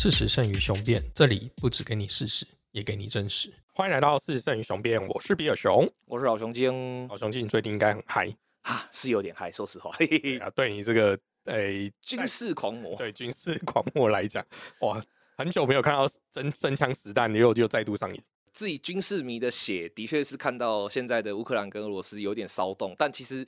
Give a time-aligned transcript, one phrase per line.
[0.00, 3.52] 事实胜于雄辩，这里不只给你事实，也给你真实。
[3.74, 5.92] 欢迎来到事实胜于雄辩，我是比尔熊。
[6.06, 8.32] 我是老熊精老熊精，你最近应该很嗨
[8.62, 10.48] 啊，是有点嗨，说实话，嘿嘿嘿啊！
[10.50, 14.46] 对你这个诶、军事狂魔，对军事狂魔来讲，
[14.82, 15.02] 哇，
[15.36, 18.24] 很久没有看到真真枪实弹，又又再度上演。
[18.52, 23.44] 自己军事迷的血，的确是看到现在的乌克兰跟俄罗斯有点骚动，但其实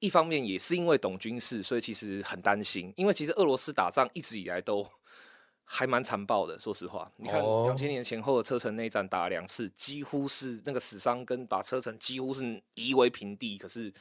[0.00, 4.86] 一方面也是因为懂军事，所以其实很担心，因为其实俄罗斯打仗一直以来都
[5.64, 6.58] 还蛮残暴的。
[6.58, 13.92] 说实话，你看哦两千年前后的车臣内战打了两次，几乎是那个死伤跟把车臣几乎是夷为平地，可是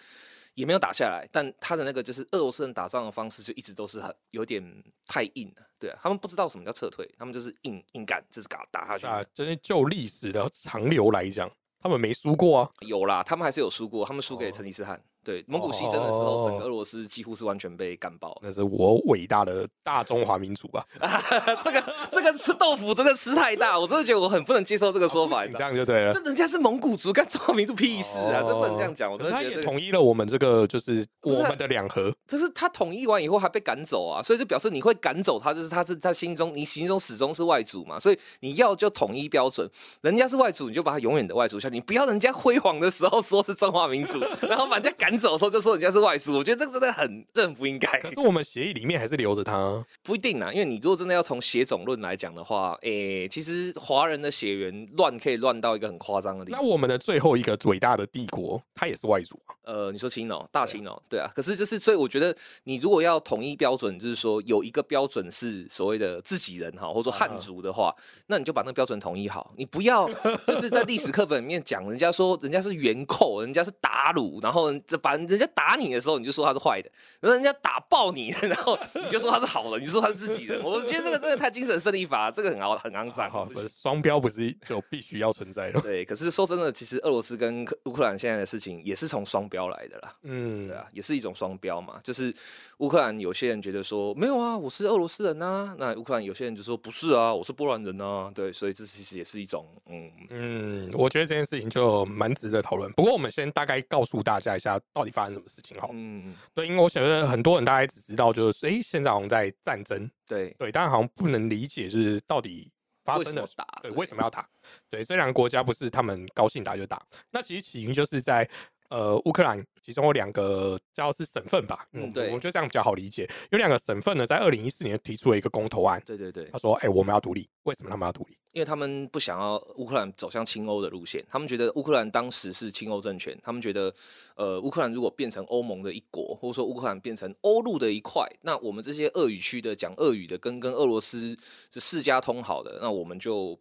[0.54, 1.28] 也没有打下来。
[1.32, 4.64] 但他的那个就是俄罗斯人打仗的方式，就一直都是很有点
[5.08, 5.64] 太硬了。
[5.80, 9.06] 对啊，他们不知道什么叫撤退，他们就是硬硬干，就是打打下去。
[9.08, 12.70] 啊，就是就历史的长流来讲，他们没输过啊。
[12.82, 15.02] 有啦，他们还是有输过，他们输给成吉思汗。
[15.24, 18.38] 对，蒙古西征的时候，整哦个俄罗斯几乎是完全被干爆。
[18.42, 20.86] 那是我伟大的大中华民族啊！
[21.64, 25.44] 这个这个吃豆腐真的吃太大，我真的觉得我很不能接受这个说法。
[25.44, 26.20] 你你这样就对了这。
[26.24, 28.42] 人家是蒙古族，干中华民族屁事啊！
[28.42, 29.64] 这不能这样讲，我真的觉得这个。
[29.64, 32.14] 统一了我们这个，就是我们的两河。
[32.28, 39.70] 可是他统一完以后还被赶走啊，所以就表示你会赶走他，就是他是他心中你心中始终是外族嘛，所以你要就统一标准，
[40.02, 47.88] 人家是外族，你就把他永远的外族下，你不要人家辉煌的时候说是中华民族，然后把人家赶走的时候就说人家是外族，我觉得这个真的很这很不应该。
[48.02, 49.84] 可是我们协议里面还是留着他。
[50.04, 56.58] 不一定啦，因为你如果真的要从血种论来讲的话，诶、其实华人的血缘乱可以乱到一个很夸张的地步。
[56.58, 59.56] 那我们的最后一个伟大的帝国，他也是外族啊。
[59.64, 67.96] 呃，你说青岛大青岛，对啊，可是就是所以我觉得你如果要统一标准，就是说有一个标准是所谓的自己人哈，或者说汉族的话，
[68.28, 70.10] 那你就把那个标准统一好，你不要
[70.46, 85.82] 就是在历史课本里面讲人家说人家是元寇，人家是鞑虏，然后这把人家打你的时候你就说他是坏的，然后人家打爆你， 然后你就说他是好的，你就说他是自己的，我觉得这个真的太精神胜利法，这个很肮很肮脏，好，不是双标不是就必须要存在的。
[85.82, 90.16] 对，可是说真的，其实俄罗斯跟乌克兰现在的事情也是从双标来的啦。
[90.24, 92.00] 嗯对，啊，也是一种双标嘛。
[92.02, 92.34] 就是
[92.78, 102.90] 乌克兰有些人觉得说没有啊，我是俄罗斯人呐、那乌克兰有些人就说不是啊，我是波兰人呐、对，所以这其实也是一种嗯，嗯，我觉得这件事情就蛮值得讨论。
[102.94, 105.94] 不过我们先大概告诉大家一下，到底发生什么事情好了。
[105.96, 112.72] 嗯，对，因为我觉得很多人大概只知道就是，诶，现在好像在战争，对，对，但好像不能理解就是到底
[113.04, 113.66] 发生了什么打？
[113.82, 114.48] 对，为什么要打？
[114.90, 117.02] 对，这两个国家不是他们高兴打就打，
[117.32, 118.48] 那其实起因就是在
[118.94, 123.28] 呃乌克兰，其中有两个叫是省份吧，嗯，嗯对我觉得这样比较好理解。
[123.50, 128.38] 有两个省份呢，在二零一四年提出了一个公投案，对对对他，说，哎、我们要独立，为什么他们要独立？
[128.52, 133.92] 因为他们不想要乌克兰走向亲欧的路线，他们觉得乌克兰当时是亲欧政权，他们觉得
[134.36, 141.36] 呃乌克兰如果变成欧盟的一国，或者说乌克兰变成欧陆的一块，那我们这些俄语区的讲俄语的跟跟俄罗斯
[141.72, 143.60] 是世家通好的，那我们就。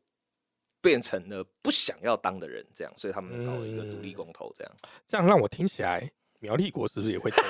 [0.82, 4.72] 变成了不想要当的人，这样，所以他们搞了一个独立公投，这样。
[5.06, 6.10] 这样让我听起来，
[6.40, 7.30] 苗立国是不是也会？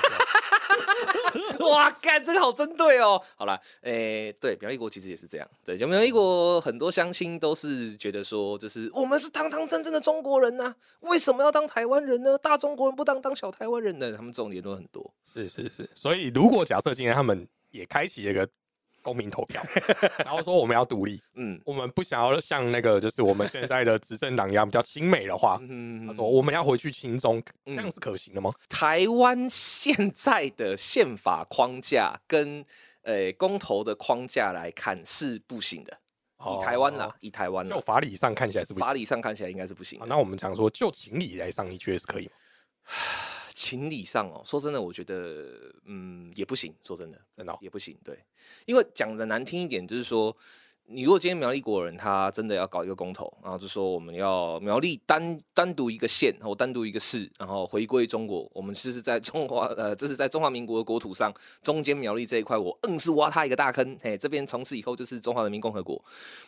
[1.59, 3.19] 哇，干，这个好针对哦。
[3.35, 5.49] 好了，诶、对，苗栗国其实也是这样。
[5.65, 12.37] 对，就苗栗国很多乡亲都是觉得说，就是我们是堂堂正正的中国人呐、为什么要当台湾人呢？
[12.37, 14.15] 大中国人不当当小台湾人呢？
[14.15, 15.11] 他们这种言论很多。
[15.25, 18.47] 是是是，所以如果假设今天他们也开启一个
[19.03, 19.61] 公民投票，
[20.25, 28.49] 然后说我们要独立，嗯我们不想要像那个就是我们现在的执政党一样比较亲美的话，嗯他说我们要回去亲中，这样是可行的吗？
[28.69, 32.65] 台湾现在的宪法框架跟
[33.03, 35.95] 呃公投的框架来看是不行的。
[36.45, 38.85] 以台湾啦，哦，以台湾啦就，法理上看起来是不行。
[38.85, 39.97] 法理上看起来应该是不行。
[40.05, 42.31] 那我们讲说就情理来上，你觉得是可以吗？
[43.53, 46.73] 情理上哦，说真的，我觉得嗯也不行。
[46.83, 47.95] 说真的，真的哦、也不行。
[48.03, 48.17] 对，
[48.65, 50.35] 因为讲的难听一点，就是说，
[50.85, 65.99] 你如果今天苗栗国人他真的要搞一个公投，然后就说我们要苗栗单单独一个县或单独一个市，然后回归中国，我们是在中华呃，这是在中华民国的国土上，中间苗栗这一块，我硬是挖他一个大坑，嘿，这边从此以后就是中华人民共和国。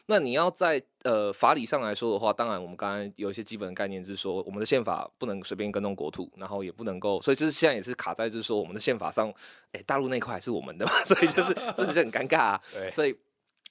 [0.07, 9.33] 那你要在呃法理上来说的话，当然我们刚才有一些基本的概念，就是说我们的宪法不能随便跟动国土，然后也不能够，所以就是现在也是卡在就是说我们的宪法上，
[9.71, 12.61] 哎、大陆那块还是我们的嘛， 所以就是这就很尴尬啊。
[12.73, 13.15] 对，所以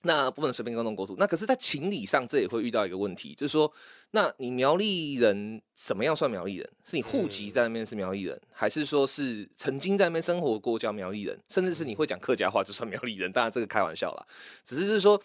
[0.05, 1.17] 那不能随便跟动国土。
[1.19, 3.71] 那可是，在情理上，这也会遇到一个问题，就是说，
[4.13, 6.71] 那你苗栗人什么样算苗栗人？
[6.85, 13.33] 是你户籍在那边是苗栗人，还是说是曾经在那边生活过叫苗栗人，甚至是你会讲客家话就算苗栗人？
[13.33, 14.27] 当然这个开玩笑啦，
[14.65, 15.21] 只是就是说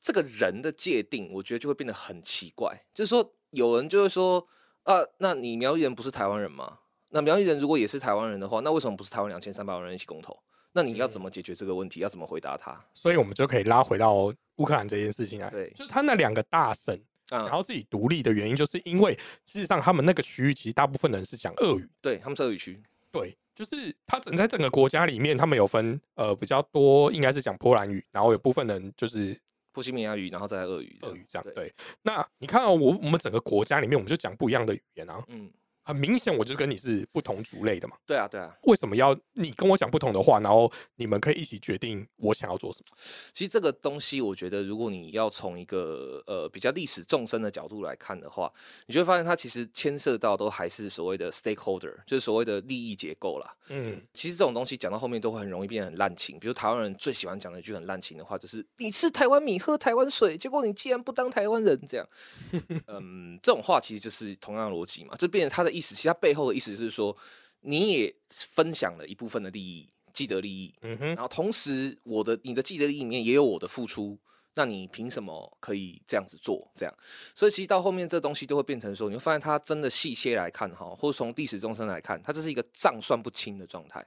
[0.00, 2.84] 这个人的界定，我觉得就会变得很奇怪。
[2.92, 4.46] 就是说，有人就会说
[4.82, 6.78] 啊，那你苗栗人不是台湾人吗？
[7.10, 10.36] 那苗栗人如果也是台湾人的话，那为什么不是台湾两千三百万人一起公投？
[10.76, 12.00] 那你要怎么解决这个问题？
[12.00, 12.78] 要怎么回答他？
[12.92, 15.48] 所以我们就可以拉回到乌克兰这件事情来。
[15.48, 19.14] 对就是他那两个大省想啊，要自己独立的原因，就是因为
[19.46, 21.88] 事实上他们那个区域其实大部分人是讲俄语。
[22.02, 22.82] 对他们是俄语区，
[23.12, 29.38] 对，就是他整在整个国家里面，他们有分呃比较多，应该是讲波兰语，然后有部分人就是
[29.72, 31.44] 波西米亚语，然后再来俄语，俄语这样。
[31.44, 35.50] 对，对，那你看到、我我们整个国家里面，我们就讲不一样的语言啊，嗯，
[35.84, 37.96] 很明显我就跟你是不同族类的嘛。
[38.06, 38.56] 对啊，对啊。
[38.62, 42.96] 为什么要你跟我讲不同的话，然后你们可以一起决定我想要做什么？
[43.32, 48.52] 其实这个东西，我觉得如果你要从一个呃比较历史纵深的角度来看的话，
[48.86, 53.54] 你就会发现它其实牵涉到都还是所谓的 stakeholder，就是所谓的利益结构啦。
[53.68, 56.38] 嗯，其实这种东西讲到后面都会很容易变得很滥情。
[56.38, 62.06] 比如台湾人最喜欢讲的一句很滥情的话，就是“你吃台湾米，喝台湾水，结果你既然不当台湾人”这样。
[62.88, 67.16] 嗯，这种话其实就是同样的逻辑嘛，就变成他的意思，其实它背后的意思是说，
[67.60, 74.18] 你也分享了一部分的利益，既得利益，嗯哼，然后同时我的你的既得利益里面也有我的付出。
[74.56, 76.70] 那你凭什么可以这样子做？
[76.76, 76.94] 这样，
[77.34, 84.06] 所以其实到后面这东西就会变成说，你会发现它真的细切来看哈，或者从历史终身来看，它这是一个账算不清的状态。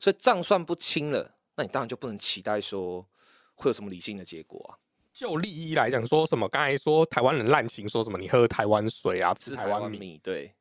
[0.00, 3.06] 所以账算不清了，那你当然就不能期待说
[3.54, 4.74] 会有什么理性的结果啊。
[5.12, 10.55] 就利益来讲，说什么刚才说台湾人滥情，说什么你喝台湾水啊，吃吃台湾米，米，对，哎、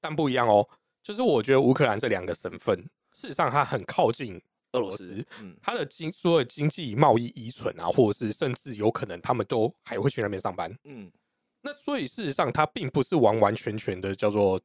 [0.00, 0.68] 但不一样哦。
[1.02, 2.76] 就是我觉得乌克兰这两个省份，
[3.12, 4.40] 事实上它很靠近
[4.72, 10.70] 俄罗斯嗯，它的经所有经济贸易依存啊，或者是甚至有可能他们都还会去那边上班。
[10.84, 11.10] 嗯，
[11.62, 14.60] 那所以事实上，它并不是完完全全的叫做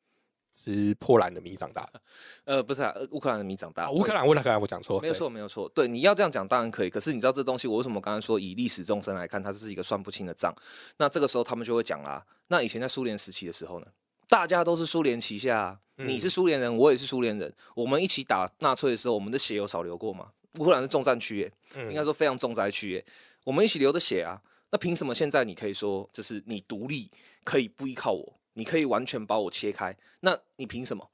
[0.51, 2.01] 吃波兰的米长大的。
[2.44, 5.69] 呃，不是啊，呃乌克兰的米长大，啊，乌克兰，乌克兰，我讲错，没有错，没有错。
[5.69, 10.53] 对，你要这样讲当然可以，可是你知道这东西，我为什么刚刚说以历史纵深来看，它是一个算不清的账？
[10.97, 13.88] 那这个时候他们就会讲啦，那以前在苏联时期的时候呢，
[14.33, 20.31] 大家都是苏联旗下、啊，你是苏联人，我也是苏联人，我们一起打纳粹的时候，我们的血有少流过吗？
[20.57, 23.06] 乌克兰是重战区耶，嗯应该说非常重灾区耶，
[23.44, 24.41] 我们一起流的血啊，
[24.71, 27.12] 那凭什么现在你可以说就是你独立
[27.44, 29.95] 可以不依靠我，你可以完全把我切开？
[30.21, 31.07] 那你凭什么？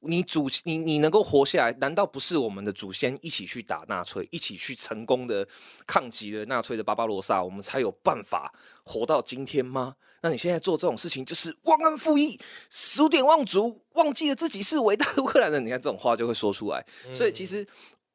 [0.00, 5.46] 你祖你你能够活下来，难道不是我们的祖先一起去打纳粹，一起去成功的
[5.86, 8.50] 抗击了纳粹的巴巴罗萨，我们才有办法
[8.82, 9.96] 活到今天吗？
[10.22, 12.38] 那你现在做这种事情就是忘恩负义、
[12.70, 15.64] 数典忘祖，忘记了自己是伟大的乌克兰人。
[15.64, 17.66] 你看这种话就会说出来，所以其实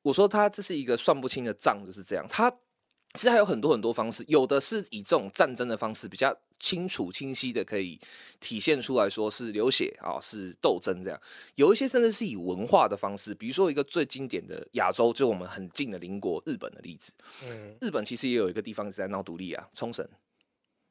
[0.02, 2.26] 我说他这是一个算不清的账，就是这样。
[2.30, 2.50] 他
[3.14, 8.00] 其实还有很多很多方式，有的是以这种战争的方式比较清楚清晰的可以
[8.40, 11.20] 体现出来说是流血啊，是斗争这样。
[11.56, 17.12] 有一些甚至是以文化的方式，比如说一个最经典的亚洲，就我们很近的邻国日本的例子。
[17.50, 20.08] 嗯日本其实也有一个地方一直在闹独立啊，冲绳。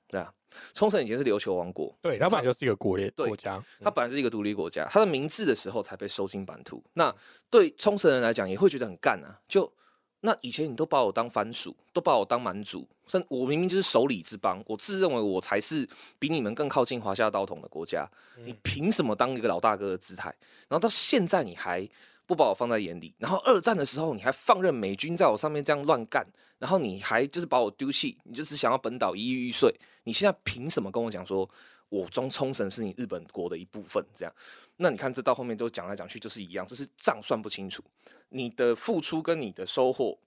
[0.08, 0.32] 对啊，
[0.72, 6.82] 冲绳以前是琉球王国，对，它本来就是一个国列对国家，它本来是一个独立国家，它的明治的时候才被收进版图。
[6.94, 7.14] 那
[7.50, 9.40] 对冲绳人来讲，也会觉得很干啊。
[9.48, 9.72] 就
[10.20, 15.88] 那以前你都把我当藩属，都把我当蛮族，甚我明明就是首里之邦，我自认为我才是
[16.18, 18.08] 比你们更靠近华夏道统的国家，
[18.44, 20.28] 你凭什么当一个老大哥的姿态？
[20.68, 21.88] 然后到现在你还
[22.26, 26.26] 不把我放在眼里，然后二战的时候你还放任美军在我上面这样乱干，
[26.58, 29.73] 然后你还就是把我丢弃，你就只想要本岛一亿玉碎，
[30.05, 31.49] 你现在凭什么跟我讲说
[31.88, 34.05] 我中冲绳是你日本国的一部分？
[34.14, 34.34] 这样，
[34.78, 37.82] 那你看这到后面都讲来讲去就是一样，就是账算不清楚，
[38.31, 40.18] 你的付出跟你的收获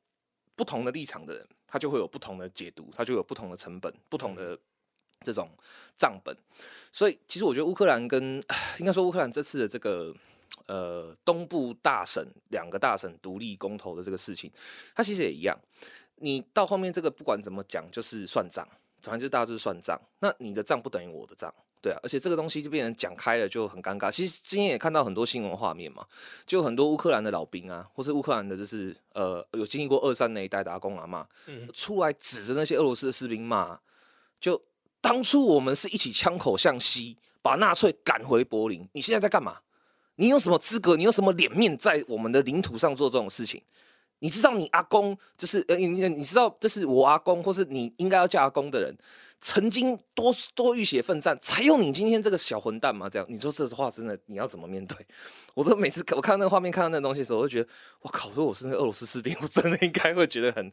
[0.56, 4.58] 不同的立场的人，他就会有不同的解读，他就有不同的成本，不同的
[5.22, 5.50] 这种
[5.98, 6.36] 账本。
[6.94, 8.42] 所以其实我觉得乌克兰跟
[8.80, 10.16] 应该说乌克兰这次的这个
[10.70, 14.52] 呃东部大省两个大省独立公投的这个事情，
[14.94, 15.58] 它其实也一样。
[16.18, 18.68] 你到后面这个不管怎么讲，就是算账，
[19.02, 20.00] 反正就大家就是算账。
[20.20, 21.52] 那你的账不等于我的账。
[21.82, 24.12] 对啊，而且这个东西就变成讲开了就很尴尬。
[24.12, 26.06] 其实今天也看到很多新闻画面嘛，
[26.46, 33.80] 就很多乌克兰的老兵啊，或是乌克兰的，就是呃有经历过二战那一代的阿公阿妈，嗯出来指着那些俄罗斯的士兵骂，
[34.42, 34.62] 就
[35.00, 39.62] 当初我们是一起枪口向西，把纳粹赶回柏林，你现在在干嘛？
[40.20, 40.98] 你有什么资格？
[40.98, 43.62] 你有什么脸面在我们的领土上做这种事情？
[44.20, 48.94] 你知道你阿公就是呃，你你知道这是我阿公，或是你应该要叫阿公的人，
[49.40, 53.10] 曾经多多浴血奋战，才有你今天这个小混蛋吗？
[53.10, 54.98] 这样你说这话真的你要怎么面对？
[55.54, 57.70] 我都每次我看到那个画面，看到那个东西的时候，我就觉得，
[58.02, 58.28] 我靠！
[58.32, 60.66] 如果我是那个俄罗斯士兵，我真的应该会觉得很，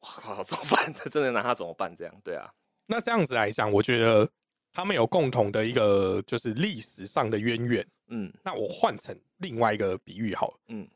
[0.00, 0.92] 哇靠，怎么办？
[0.92, 1.90] 这真的拿他怎么办？
[1.96, 2.52] 这样对啊，
[2.84, 4.28] 那这样子来讲，我觉得
[4.74, 7.82] 他们有共同的一个就是历史上的渊源。
[8.08, 8.32] 嗯。
[8.42, 10.88] 那我换成另外一个比喻好了，嗯。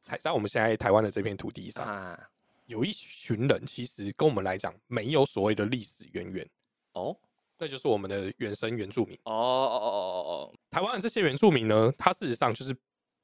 [0.00, 2.18] 踩在我们现在台湾的这片土地上，啊，
[2.66, 6.48] 有一群人其实跟我们来讲没有所谓的历史渊源，
[6.92, 7.16] 哦。
[7.58, 9.18] 那就是我们的原生原住民。
[9.24, 12.76] 哦哦哦哦哦，台湾的这些原住民呢，他事实上就是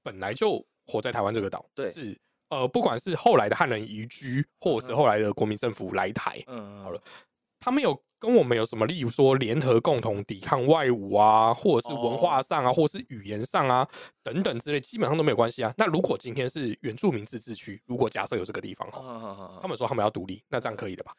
[0.02, 1.92] 本来就活在台湾这个岛，对。
[1.92, 7.02] 是呃，不管是后来的汉人移居，或者是后来的国民政府来台，嗯，好了
[7.62, 13.88] 他们有跟我们有什么，例如说联合共同抵抗外侮啊，或者是文化上啊，或者是语言上啊
[14.22, 15.72] 等等之类，基本上都没有关系啊。
[15.78, 18.88] 那如果今天是原住民自治区，如果假设有这个地方
[19.62, 21.12] 他们说他们要独立，那这样可以的吧？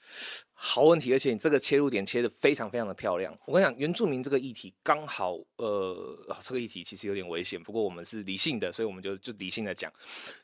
[0.56, 3.36] 好问题，而且你这个切入点切的非常非常的漂亮。
[3.46, 9.92] 我跟你讲，原住民这个议题刚好，呃，啊这个议题其实有点危险，不过我们是理性的，所以我们就就理性的讲。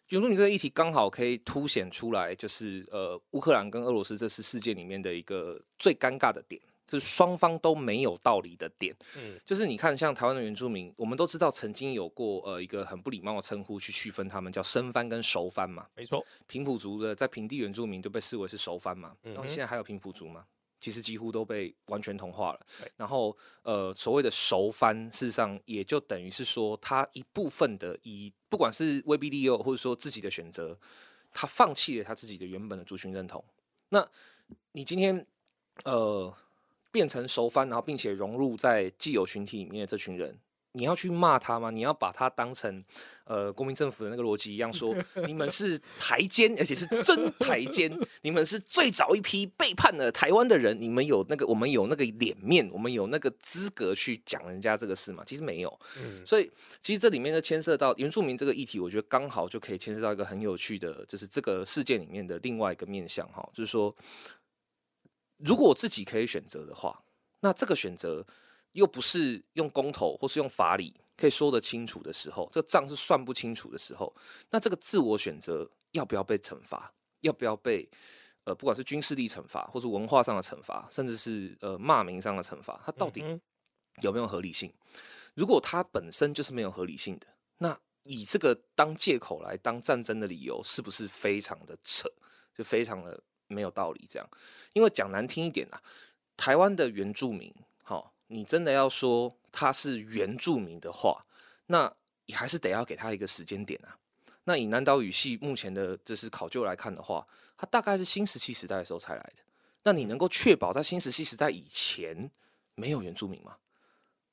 [0.10, 8.96] 原住民这个议题刚好可以凸显出来，就是呃，乌克兰跟俄罗斯这次事件里面的一个最尴尬的点，就是双方都没有道理的点。
[9.18, 15.88] 嗯，就是你看，像台湾的原住民，我们都知道曾经有过呃一个很不礼貌的称呼去区分他们，叫生番跟熟番嘛。
[15.96, 20.46] 没错，平埔族的在平地原住民就被视为是熟番嘛，然后现在还有平埔族吗？
[20.80, 22.90] 其实几乎都被完全同化了对。
[22.96, 30.80] 然后呃，所谓的熟番，事实上也就等于是说，他一部分的以不管是威逼利诱，或者说自己的选择，
[31.34, 33.44] 他放弃了他自己的原本的族群认同。
[33.90, 34.08] 那
[34.72, 35.28] 你今天
[35.86, 36.34] 呃
[36.92, 40.38] 变成熟番，然后并且融入在既有群体里面的这群人，
[40.74, 41.72] 你要去骂他吗？
[41.72, 42.84] 你要把他当成
[43.26, 44.96] 呃国民政府的那个逻辑一样说，
[45.28, 55.24] 你们是台奸，而且是真台奸，你们是最早一批背叛了台湾的人，你们有那个我们有那个脸面，我们有那个资格去讲人家这个事吗？
[55.26, 55.80] 其实没有。
[56.00, 63.94] 嗯，所以其实这里面就牵涉到原住民这个议题，我觉得刚好就可以牵涉到一个很有趣的，就是这个事件里面的另外一个面向哈，就是说，
[65.40, 67.04] 如果我自己可以选择的话，
[67.40, 68.26] 那这个选择
[68.74, 74.14] 又不是用公投或是用法理可以说得清楚的时候，这个账是算不清楚的时候，
[74.52, 77.90] 那这个自我选择要不要被惩罚，要不要被
[78.44, 83.24] 呃不管是军事力惩罚，或是文化上的惩罚，甚至是呃骂名上的惩罚，它到底
[84.02, 84.74] 有没有合理性？
[85.36, 87.28] 如果它本身就是没有合理性的，
[87.58, 92.10] 那以这个当借口来当战争的理由，是不是非常的扯？
[92.54, 93.18] 就非常的
[93.50, 94.08] 没有道理。
[94.10, 94.30] 这样，
[94.72, 95.82] 因为讲难听一点啊，
[96.38, 97.54] 台湾的原住民，
[97.84, 101.26] 好，你真的要说他是原住民的话，
[101.66, 101.94] 那
[102.26, 103.98] 你还是得要给他一个时间点啊。
[104.46, 107.28] 那以南岛语系目前的就是考究来看的话，
[107.58, 109.44] 它大概是新石器时代的时候才来的。
[109.84, 112.32] 那你能够确保在新石器时代以前
[112.76, 113.58] 没有原住民吗？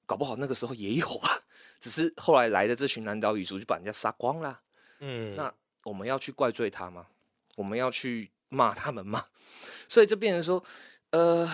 [0.07, 1.43] 搞不好那个时候也有啊，
[1.81, 4.63] 只是后来来的这群南岛语族就把人家杀光啦。
[5.01, 7.07] 嗯，那我们要去怪罪他吗？
[7.57, 9.27] 我们要去骂他们吗？
[9.89, 10.63] 所以就变成说，
[11.11, 11.49] 呃，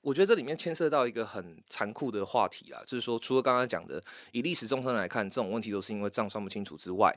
[0.00, 4.02] 我觉得这里面牵涉到一个很残酷的话题啦，就是说，除了刚刚讲的
[4.32, 7.14] 以历史纵深来看，这种问题都是因为账算不清楚之外，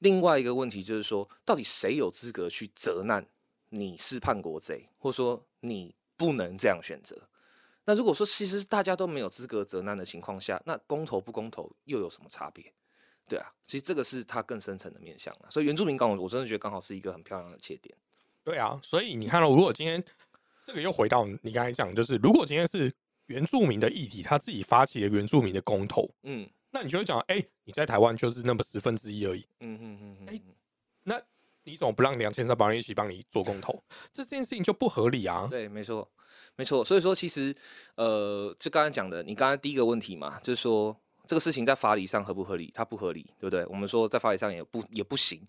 [0.00, 3.26] 另外一个问题就是说，到底谁有资格去责难
[3.70, 7.16] 你是叛国贼，或者说你不能这样选择？
[7.86, 12.72] 那如果说其实大家都没有资格责难的情况下，那公投不公投又有什么差别？
[13.28, 15.48] 对啊，其实这个是它更深层的面向啊。
[15.50, 17.96] 所以原住民刚好，我真的觉得刚好是一个很漂亮的切点。
[18.44, 20.02] 对啊，所以你看到，如果今天
[20.62, 22.92] 这个又回到你刚才讲，就是如果今天是
[23.26, 30.40] 原住民的议题，他自己发起了原住民的公投，嗯那你就会讲，哎、你在台湾就是那么十分之一而已，嗯嗯嗯嗯，哎
[31.04, 31.20] 那
[31.66, 33.82] 你怎么不让两千三百人一起帮你做公投？
[34.12, 35.46] 这件事情就不合理啊。
[35.50, 36.06] 对，没错，
[36.56, 36.84] 没错。
[36.84, 37.54] 所以说，其实
[37.94, 40.94] 呃，就刚才讲的，你刚才第一个问题嘛，就是说
[41.26, 42.70] 这个事情在法理上合不合理？
[42.74, 43.64] 它不合理，对不对？
[43.66, 45.40] 我们说在法理上也不也不行。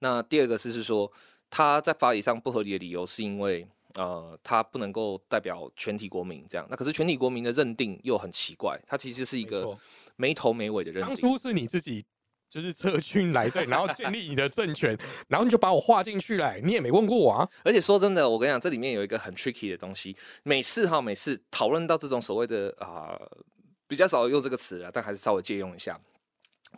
[0.00, 1.10] 那第二个是是说，
[1.50, 3.66] 它在法理上不合理的理由是因为。
[3.94, 9.76] 呃，他不能够代表全体国民这样，那可是全体国民的认定又很奇怪，它其实是一个
[10.14, 11.16] 没头没尾的认当。
[11.16, 12.04] 初是你自己
[12.48, 17.48] 就是撤军来这里， 然后建立你的政权，然后你就把我划进去了、你也没问过我啊。
[17.64, 20.16] 而且说真的，我跟你讲，这里面有一个很 tricky 的东西。
[20.44, 23.20] 每次哈，每次讨论到这种所谓的啊、
[23.88, 26.00] 比较少用这个词了，但还是稍微借用一下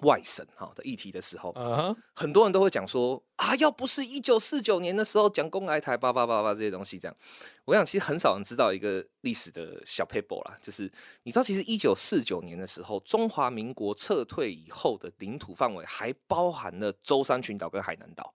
[0.01, 1.55] 外省哈的议题的时候，
[2.15, 7.17] 很多人都会讲说啊，要不是一九四九年的时候讲公来台叭叭叭叭这些东西，这样，
[7.67, 10.91] 我想其实很少人知道一个历史的小 paper 啦，就是
[11.23, 18.33] 你知道，其实一九四九年的时候，中华民国撤退以后的领土范围还包含了舟山群岛跟海南岛。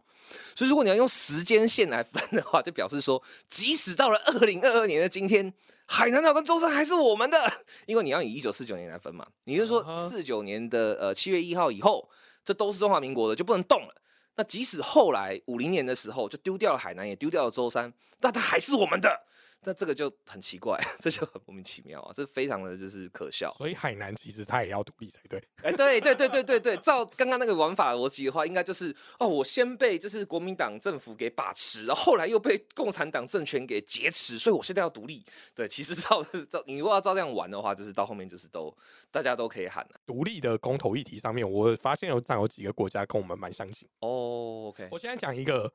[0.56, 5.54] 所以，如果你要用时间线来分的话，就表示说，即使到了二零二二年的今天，
[5.86, 7.38] 海南岛跟舟山还是我们的，
[7.86, 9.26] 因为你要以一九四九年来分嘛。
[9.46, 12.10] 你就说四九年的呃七月一号以后，
[12.44, 13.96] 这都是中华民国的，就不能动了。
[14.36, 19.26] 那即使后来五零年的时候就丢掉了海南，也丢掉了舟山，但它还是我们的。
[19.68, 23.54] 那这个就很奇怪， 这就很莫名其妙啊，这非常的就是可笑。
[23.58, 25.44] 所以海南其实它也要独立才对。
[25.62, 35.22] 哎，对对对对对对，照刚刚那个玩法逻辑的话，应该就是哦，我先被就是国民党政府给把持，然后后来又被共产党政权给劫持，所以我现在要独立。
[35.54, 38.74] 对，其实照 照你如果要照这样玩的话，就是到后面就是都
[39.12, 40.00] 大家都可以喊了。
[40.06, 43.86] 独立的公投议题上面，我发现有占有几个国家跟我们蛮相近。
[44.00, 45.70] 哦，OK，我现在讲一个，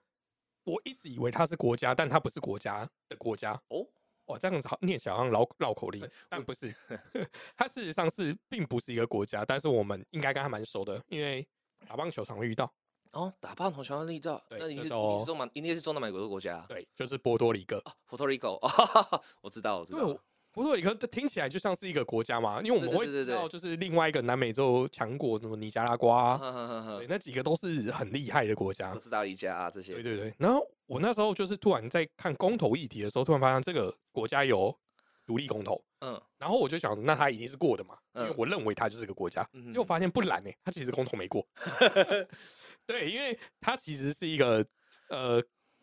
[0.65, 3.53] 我一直以为它是国家，但它不是国家的国家。
[3.69, 3.87] 哦，
[4.27, 6.73] 哇，这样子好念起来好像绕绕口令，但不是，
[7.57, 11.47] 它事实上是并不是一个国家，但是我们应该跟它蛮熟的，因为
[11.87, 12.73] 打棒球常会遇到。
[13.13, 17.77] 哦，打棒球常会遇到，对那你是你是中南，应该是中南美洲的国家啊，对，就是波多黎各。
[17.79, 20.21] 哦，Puerto Rico，哦， 我知道，我知，道我，
[20.53, 26.39] 波多黎各这听起来就像是一个国家嘛，因为我们会知道，就是另外一个南美洲强国，什么尼加拉瓜
[27.09, 28.93] 那几个都是很厉害的国家。
[28.93, 29.01] 哥。
[29.01, 29.95] 斯达黎加啊这些。
[29.95, 34.77] 对，对对，然后我那时候就是突然在看公投议题的时候，突然发现这个国家有
[35.25, 36.21] 独立公投，嗯。
[36.39, 41.47] 然后我就想，那它一定是过的嘛，因为嗯我认为它就是个国家，嗯结果发现不然呢、它其实公投没过。
[42.85, 44.67] 对，因为它其实是一个
[45.09, 45.43] 呃，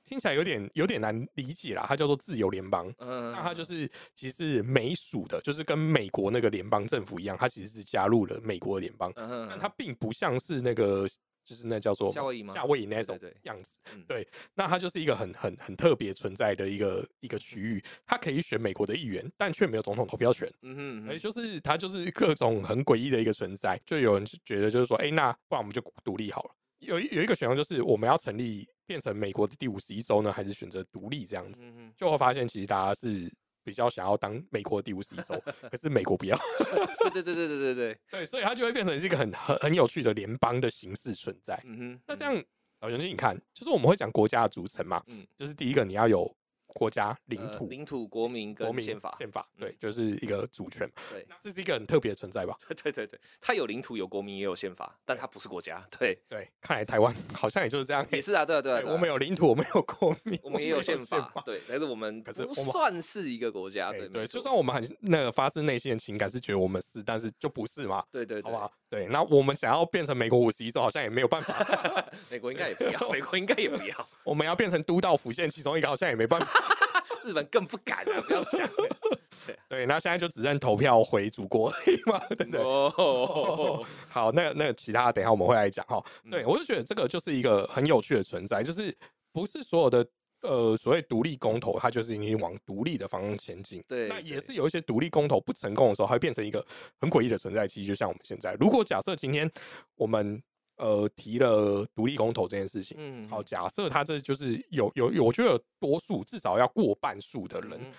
[0.09, 2.91] 听起来有点有点难理解啦，它叫做自由联邦。
[2.97, 11.07] 嗯，那它就是其实是美属的，就是跟美国那个联邦政府一样，它其实是加入了美国的联邦，嗯，但它并不像是那个
[11.45, 13.77] 就是那叫做夏威夷吗夏威夷那种样子。
[13.93, 20.51] 嗯对，那它就是一个很很很特别存在的一个一个区域，它可以选美国的议员，但却没有总统投票权。
[20.63, 26.55] 嗯哼嗯哎，哼，就是它就是各种很诡异的一个存在，就有人就觉得就是说，哎、那不然我们就独立好了。
[26.79, 31.63] 有一有一个选项就是我们要成立变成美国的第五十一州呢，还是选择独立这样子？
[31.96, 33.31] 就会发现其实大家是
[33.63, 36.36] 比较想要当美国的第五十一州， 可是美国不要。
[37.13, 41.62] 对对对对对对对，对，所以它就会变成是一个很很很有趣的联邦的形式存在。
[41.65, 42.43] 嗯哼，那这样，
[42.81, 46.36] 老袁，你看，就是我们会讲国家的组成嘛，嗯就是第一个你要有
[46.73, 51.01] 国家领土、呃领土、国民国民跟宪法，宪法，嗯对，就是一个主权嘛。
[51.11, 52.55] 对这是一个很特别的存在吧？
[52.67, 55.85] 对对对对，它有领土、有国民，也有宪法，但它不是国家。
[55.97, 58.05] 对，对，看来台湾 好像也就是这样。
[58.11, 68.71] 也是啊，对啊对啊，我们有领土，我们有国民，我们也有宪宪法，对，但是我们不算是一个国家，对对对，就算我们很那个发自内心的情感是觉得我们是，但是就不是嘛，对对对好不，好？
[68.89, 71.53] 对，那我们想要变成美国五十一州，好像也没有办法。
[72.31, 76.48] 美国应该也不要，美国应该也不要， 我们要变成都道府县其中一个，好像也没办法。
[77.24, 79.20] 日本更不敢啊，不要想了。
[79.68, 82.61] 对，那现在就只剩投票回祖国而已嘛，对不对？
[82.61, 86.03] 哦，好，那那其他的等一下我们会来讲哈。
[86.31, 88.96] 对嗯我就觉得这个就是一个很有趣的存在，就是
[89.31, 90.05] 不是所有的
[90.41, 93.83] 呃所谓独立公投，它就是已经往独立的方向前进。
[93.87, 96.65] 对那也是有一些独立公投不成功的时候，它会变成一个
[96.99, 97.67] 很诡异的存在。
[97.67, 99.49] 其实就像我们现在，如果假设今天
[99.95, 100.41] 我们
[100.77, 107.91] 呃提了独立公投这件事情，嗯好，假设它这就是有有有，我觉得有多数至少要过半数的人嗯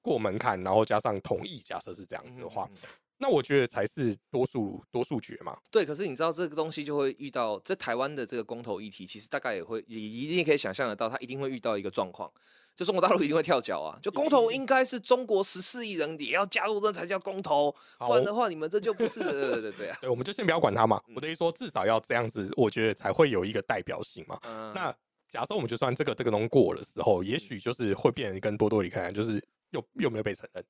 [0.00, 2.70] 过门槛，然后加上同意，假设是这样子的话，
[3.18, 5.56] 那我觉得才是多数多数决嘛。
[5.70, 12.30] 对，可是你知道这个东西就会遇到，在台湾的这个公投议题，其实大概也会也一定可以想象得到，它一定会遇到一个状况，
[12.76, 21.00] 就中国大陆一定会跳脚啊，就公投应该是中国十四亿人也要加入，这才叫公投，好不然的话你们这就不是，对对对对啊， 对，我们就先不要管它嘛。
[21.08, 24.38] 嗯我的意思说，至少要这样子，我觉得才会有一个代表性嘛。
[24.42, 24.94] 嗯，那
[25.28, 30.62] 假设我们就算这个这个东西过的时候，也许就是会变成跟多多里看，就是又又没有被承认。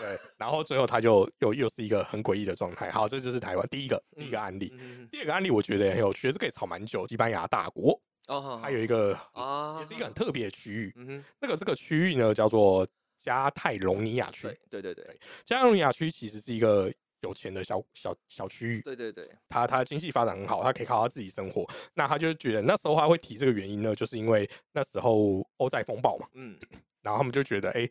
[0.00, 2.90] 对，然后最后他就又又是一个很诡异的状态。
[2.90, 4.74] 好，这就是台湾第一个第一个案例。
[4.78, 7.06] 嗯第二个案例我觉得也很有趣，这可以吵蛮久。
[7.08, 11.22] 西班牙大国，哦，好它有一个啊，也是一个很特别的区域。
[11.40, 14.82] 那个这个区域呢叫做加泰隆尼亚区对。
[14.82, 21.66] 对对对加泰隆尼亚区其实是一个有钱的小小小区域，对对对，他他经济发展很好，他可以靠他自己生活。
[21.94, 26.58] 那他就觉得那时候他会提这个原因呢，就是因为那时候欧债风暴嘛，嗯
[27.02, 27.88] 然后他们就觉得，哎、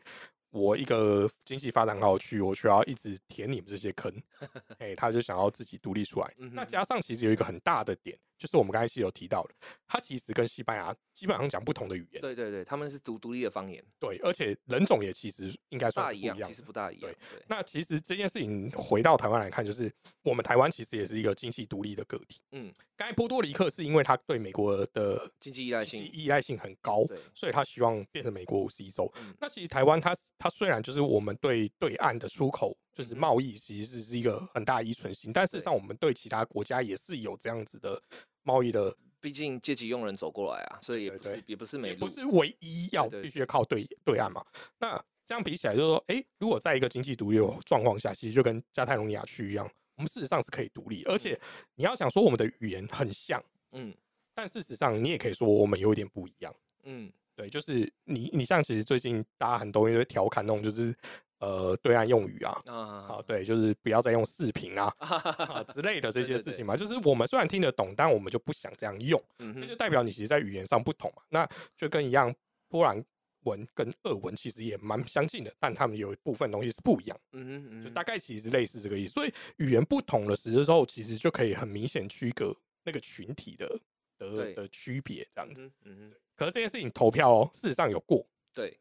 [0.56, 4.10] 我一个经济发展很好的区，我需要一直填你们这些坑，
[4.80, 6.34] 哎、他就想要自己独立出来。
[6.38, 9.56] 嗯那加上其实有一个很大的点，就是我们刚才是有提到的，
[9.88, 19.92] 它其实跟西班牙基本上讲不同的语言，对对对，他们是独独立的方言，对，而且人种也其实应该不大一样，算不一样其实不大一样，对，那其实这件事情回到台湾来看，就是
[20.24, 22.42] 我们台湾其实也是一个经济独立的个体。
[22.52, 29.12] 嗯，刚才波多黎各是因为他对美国的经济依赖性，依赖性很高，所以他希望变成美国五十一州。
[29.18, 38.02] 嗯那其实台湾它它虽然就是我们对对岸的出口就是贸易其实是一个很大的依存性，但事实上我们对其他国家也是有这样子的
[38.42, 44.44] 贸易的，毕竟阶级用人走过来啊，所以也不是也不是美路，也不是唯一要必须要靠对对岸嘛。
[44.80, 51.40] 那这样比起来，就是说，哎、如果在一个经济独立的状况下，其实就跟加泰隆尼亚区一样，我们事实上是可以独立，而且
[51.76, 53.94] 你要想说我们的语言很像，嗯。
[54.38, 56.54] 但事实上你也可以说我们有一点不一样。
[56.84, 60.94] 嗯，对，就是你你像其实最近大家很多人会调侃那种就是
[61.40, 62.62] 呃对岸用语啊。
[62.66, 62.76] 啊，
[63.10, 66.76] 啊，对，就是不要再用视频啊啊之类的这些事情嘛。
[66.76, 71.22] 就是我们虽然听得懂，但我们就不想这样用，嗯那就，代表你其实在语言上不同嘛。
[71.30, 72.34] 那就跟一样，
[72.70, 73.04] 波兰
[73.42, 79.14] 文跟俄文其实也蛮相近的，但他们有一部分东西是不一样，嗯哼，嗯就大概其实类似这个意思。
[79.14, 83.80] 所以语言不同的时候，其实就可以很明显区隔那个群体的
[84.18, 85.72] 的的区别这样子。
[85.84, 88.78] 嗯可是这件事情投票哦，事实上有过，对，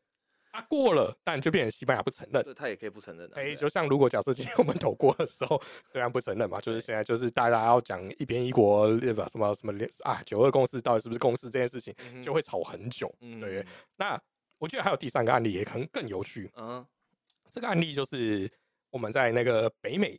[0.55, 2.41] 啊过了，但就变成西班牙不承认。
[2.45, 3.33] 对他也可以不承认啊。
[3.35, 9.27] 哎、就像如果假设今天我们投过的时候，虽然不承认嘛，就是现在就是大家要讲一边一国，对吧？
[9.29, 13.13] 什么什么联啊九二共识到底是不是共识这件事情，嗯就会吵很久。
[13.21, 14.21] 嗯对，那
[14.59, 16.87] 我觉得还有第三个案例也可能更有趣，嗯，
[17.51, 18.49] 这个案例就是
[18.91, 20.17] 我们在那个北美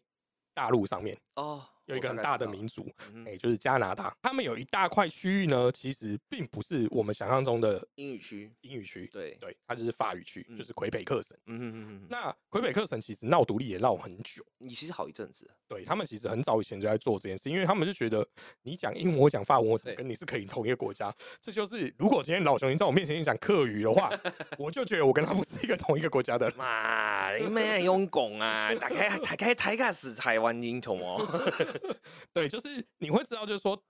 [0.54, 11.38] 大陆上面哦，有一个很大的民族，嗯哎、哼，就是加拿大，他们有一大块区域呢，其实并不是我们想象中的英语区，英语区，对，对，它就是法语区，嗯就是魁北克省。
[11.46, 14.44] 嗯嗯嗯哼，那魁北克省其实闹独立也闹很久。
[14.58, 18.28] 你其实好一阵子，对他们其实很早以前就在做这件事，因为他们就觉得
[18.64, 21.14] 你讲英文，我讲法文，我怎么跟你是可以同一个国家？
[21.40, 24.12] 这就是如果今天老熊你在我面前讲客语的话，
[24.58, 26.58] 我就觉得我跟他不是一个同一个国家的人。
[26.58, 28.74] 嘛，你咩用讲啊？
[28.76, 31.16] 大家大家大家是台湾英雄哦。
[32.34, 33.82] 对，就是你会知道，就是说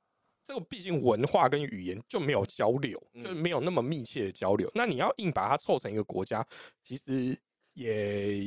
[0.44, 4.72] 这个毕竟文化跟语言就没有交流，就没有那么密切的交流。
[4.76, 6.46] 那你要硬把它凑成一个国家，
[6.84, 7.38] 其实
[7.74, 8.42] 也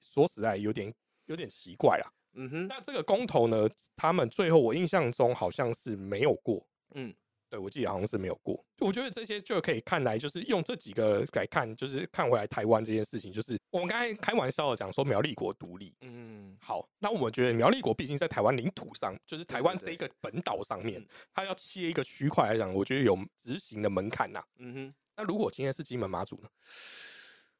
[0.00, 0.92] 说实在有点
[1.26, 2.12] 有点奇怪啦。
[2.34, 6.66] 嗯哼，那这个公投呢，他们最后我印象中好像是没有过。
[6.94, 7.14] 嗯，
[7.50, 8.64] 对，我记得好像是没有过。
[8.78, 15.94] 我觉得这些就可以看来，就是用这几个来看，就是看回来台湾这件事情，就是我们刚才开玩笑的讲说苗栗国独立。
[16.00, 26.48] 嗯，好，那我们觉得苗栗国毕竟在台湾领土上，就是台湾这一个本岛上面嗯，它要切一个区块来讲，我觉得有执行的门槛呐、嗯哼，那如果今天是金门马祖呢？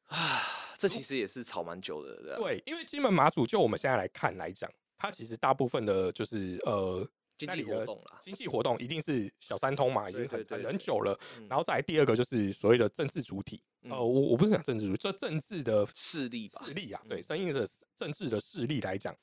[0.07, 0.41] 啊，
[0.77, 2.35] 这其实也是吵蛮久的，对？
[2.35, 11.19] 对，因为金门马祖就我们现在来看来讲，它其实大部分的就是呃经济活动啦，经济活动一定是小三通嘛，已经很很很久了。
[11.37, 11.47] 嗯。
[11.49, 16.65] 然后再来第二个就是所谓的政治主体，呃，嗯我我不是讲政治主体，这政治的势力吧。
[16.65, 17.23] 势力啊，对，嗯。
[17.23, 19.15] 生硬的政治的势力来讲，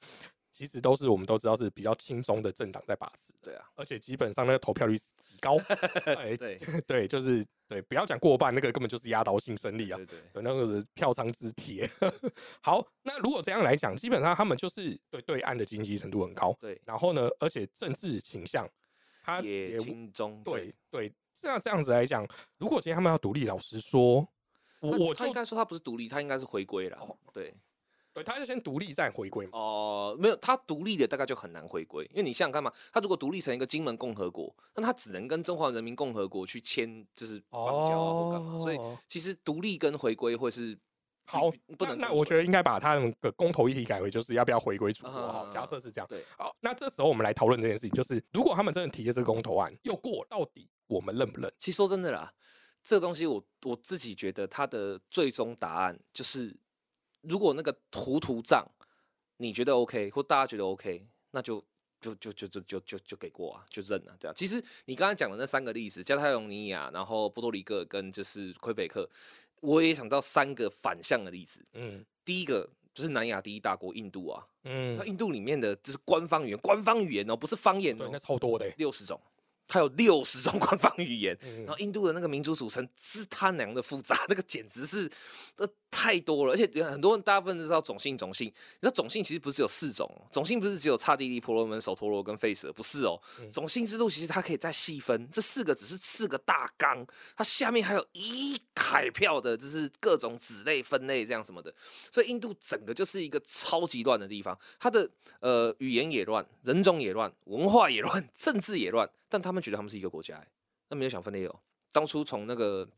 [0.63, 5.57] 其实都是我们都知道是比较轻松的政党在把持，对啊，而且基本上那个投票率极高，
[6.07, 9.97] 哎对对，就是对，不要讲过半，那个根本就是压倒性胜利啊。
[9.97, 11.91] 对对，对，那个票仓之铁。
[12.63, 18.65] 好，那如果这样来讲，基本上他们就是对对岸的经济程度很高，对，然后呢，而且政治倾向，
[19.25, 22.25] 他也也轻中，对对，这样这样子来讲，
[22.59, 24.29] 如果今天他们要独立，老实说，
[24.79, 27.19] 我他我他应该说他不是独立，他应该是回归了哦。
[27.33, 27.53] 对，
[28.15, 29.59] 对，他就先独立再回归嘛。
[29.59, 40.79] 哦、没有，他独立的大概就很难回归，因为你想想看嘛，他如果独立成一个金门共和国，那他只能跟中华人民共和国去签，就是邦交啊或干嘛，所以哦其实独立跟回归会是
[41.25, 45.13] 好不不能那那我觉得应该把他们的公投议题改为就是要不要回归祖国。
[45.13, 46.07] 好，假啊设是这样。
[46.09, 51.51] 对，好，那这时候我们来讨论这件事情，就是如果他们真的提的这个公投案又过，到底我们认不认？
[51.57, 52.31] 其实说真的啦，
[52.83, 56.55] 这个东西我我自己觉得它的最终答案就是，
[57.23, 58.65] 如果那个糊涂账
[59.39, 61.65] 你觉得 OK，或大家觉得 OK，那就
[62.01, 64.35] 就就就就就就就给过啊，就认了，对啊。
[64.37, 69.09] 其实你刚才讲的那三个例子，加泰隆尼亚，然后波多黎各跟就是魁北克，
[69.61, 71.65] 我也想到三个反向的例子。
[71.75, 78.75] 嗯第一个就是南亚第一大国印度啊，嗯它，印度里面的就是官方语言，官方语言哦，不是方言对，哦那，超多的欸。
[78.79, 79.21] 六十种，
[79.67, 81.37] 它有六十种 官方语言。
[81.43, 85.11] 嗯然后印度的那个民族组成之他娘的复杂，那个简直是
[85.57, 93.21] 呃太多了，而且很多人大部分都知道种姓种姓，你知道种姓其实不是只有四种哦，种姓不是只有刹帝利、婆罗门、首陀罗跟吠舍，不是哦，
[93.53, 101.73] 种姓制度其实它可以再细分，这四个只是四个大纲，它下面还有一海票的，就是各种子类分类这样什么的，
[102.11, 105.09] 所以印度整个就是一个超级乱的地方，它的
[105.41, 110.49] 呃语言也乱，人种也乱，文化也乱，政治也乱，但他们觉得他们是一个国家、欸，
[110.89, 111.61] 那没有想分裂哦。
[111.93, 112.89] 当初从那个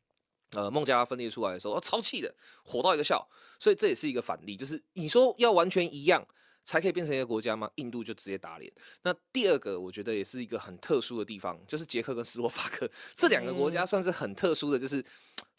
[0.52, 3.26] 呃孟加拉分裂出来的时候，哦，超气的，火到一个笑，
[3.58, 6.26] 所以这也是一个反例，就是你说要完全一样
[6.64, 7.70] 才可以变成一个国家吗？
[7.76, 8.72] 印度就直接打脸。
[9.02, 15.04] 那第二个，我觉得也是一个很特殊的地方，就是捷克跟斯洛伐克 这两个国家算是很特殊的，就是。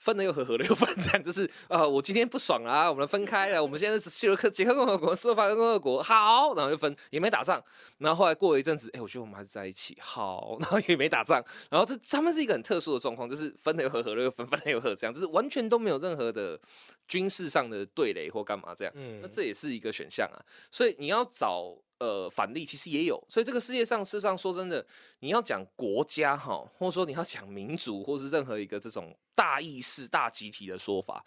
[0.06, 7.60] 分了又合，合了又分，这样 就是啊、呃我今天不爽啊，我们分开了，我们现在是捷克捷克共和国、斯洛伐克共和国，好，然后就分，也没打仗，
[7.98, 16.60] 然后后来过了一阵子，哎、我觉得我们还是在一起，好， 然后也没打仗，然后这他们是一个很特殊的状况，就是分了又合，合了又分， 分了又合，这样就是完全都没有任何的
[17.08, 19.22] 军事上的对垒或干嘛这样，嗯。
[19.24, 20.38] 那这也是一个选项啊。
[20.70, 24.86] 所以你要找呃反例其实也有，所以这个世界上，事实上说真的，
[25.20, 31.24] 你要讲国家哈，或者说你要讲民族，或是任何一个这种大意识、大集体的说法，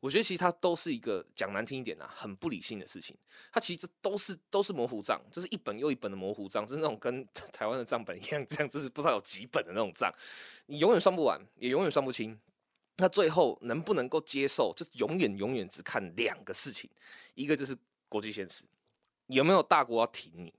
[0.00, 3.16] 我觉得其实它都是一个讲难听一点呐，很不理性的事情。
[3.52, 10.12] 它其实都是都是模糊账，就是一本又一本的模糊账，就是那种跟 台湾的账本一样，这样就是不知道有几本的那种账，
[10.66, 12.38] 你永远算不完，也永远算不清。
[13.00, 16.90] 那最后能不能够接受，就永远永远只看两个事情，
[17.34, 17.76] 一个就是
[18.08, 18.64] 国际现实。
[19.28, 20.52] 有没有大国要挺你？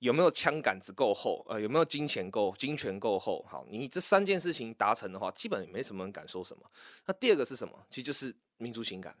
[0.00, 1.42] 有没有枪杆子够厚？
[1.48, 3.42] 呃，有没有金钱够、金权够厚？
[3.48, 6.70] 好，你这三件事情达成的话，基本没什么人敢说什么。
[7.06, 7.86] 那第二个是什么？
[7.88, 9.16] 其实就是民族情感。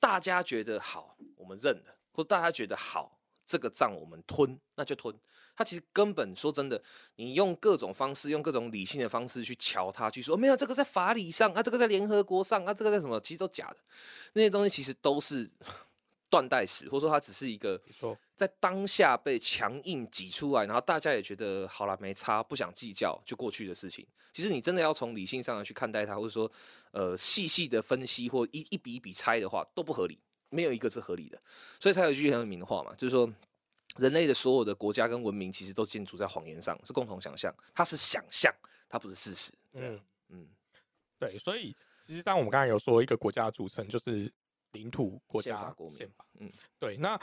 [0.00, 5.14] 大家觉得好，我们认了；或大家觉得好，这个账我们吞，那就吞。
[5.54, 6.82] 他其实根本说真的，
[7.16, 13.20] 你用各种方式，用各种理性的方式去瞧他，去说没有这个在法理上啊，这个在联合国上啊，这个在什么？
[13.20, 13.76] 其实都假的。
[14.32, 15.50] 那些东西其实都是。
[16.32, 17.78] 断代史，或者说它只是一个
[18.34, 24.06] 在当下被强硬挤出来，然后大家也觉得好了没差，不想计较就过去的事情。
[24.32, 26.50] 其实你真的要从理性上去看待它，或者说
[26.92, 30.18] 呃细细的分析或一一笔一笔拆的话，都不合理，
[30.48, 31.38] 没有一个是合理的。
[31.78, 33.30] 所以才有一句很有名的话嘛，就是说
[33.98, 38.50] 人类的所有的国家跟文明其实都建筑在谎言上，是共同想象，它是想象，
[38.88, 39.52] 它不是事实。
[39.74, 40.48] 嗯嗯，
[41.18, 44.32] 对，所以实际上我们刚才有说一个国家的组成就是。
[44.72, 46.96] 领土、国家、宪法，嗯，对。
[46.96, 47.18] 那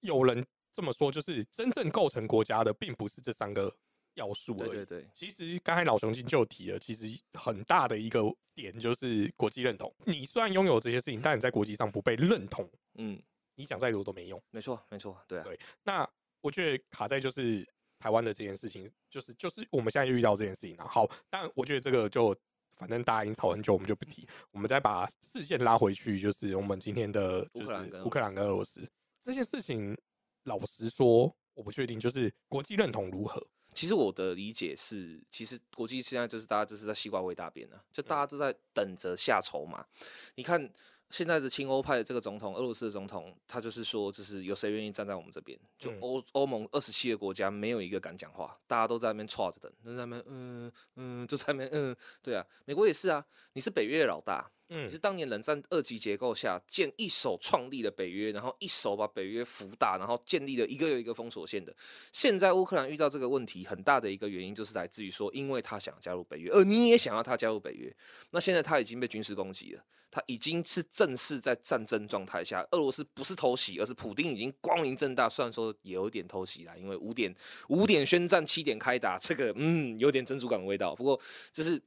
[0.00, 3.74] 有人这么说，就是真正构成国家的，并不是这三个
[4.14, 4.70] 要素而已。
[4.70, 5.08] 对对对。
[5.12, 8.20] 其实刚才老熊金就提了，其实很大的一个
[8.54, 9.94] 点就是国际认同。
[10.04, 13.22] 你虽然拥有这些事情，但你在国际上不被认同，嗯，
[13.54, 14.42] 你想再多都没用。
[14.50, 15.44] 没错，没错，对啊。
[15.44, 15.58] 对。
[15.82, 16.08] 那
[16.40, 17.66] 我觉得卡在就是
[17.98, 20.88] 台湾的这件事情，就是就是我们现在遇到这件事情了。
[20.88, 22.34] 好，但我觉得这个就。
[22.84, 24.28] 反正大家已经吵很久，我们就不提。
[24.50, 28.86] 我们再把视线拉回去，就是我们今天的，就是乌克兰跟俄罗斯
[29.22, 29.96] 这件事情。
[30.42, 33.42] 老实说，我不确定，就是国际认同如何。
[33.72, 39.86] 其实我的理解是，其实国际现在就是大家就是在西瓜味大便了，就大家都在等着下筹码。
[40.34, 40.70] 你看。
[41.14, 45.56] 现在的亲欧派的这个总统，俄罗斯的总统，他就是说，就是有谁愿意站在我们这边？
[45.78, 54.50] 就欧欧盟二十七个国家，没有一个敢讲话，大家都在那边歘着等，在那边嗯嗯，就在那边嗯，对啊，美国也是啊，你是北约的老大。
[54.74, 61.74] 嗯，是当年冷战二级结构下建一手创立的北约，然后一手把北约扶大，然后建立了一个又一个封锁线的。
[62.12, 67.94] 现在乌克兰遇到这个问题，很大的一个原因就是来自于说，因为他想加入北约，而你也想要他加入北约。
[68.30, 72.66] 那现在他已经被军事攻击了，他已经是正式在战争状态下。
[72.72, 77.34] 俄罗斯不是偷袭，而是普丁已经光明正大，虽然说也有点偷袭啦，因为五点
[77.68, 80.94] 五点宣战，七点开打，这个嗯有点真主港的味道。
[80.94, 81.20] 不过
[81.52, 81.80] 就是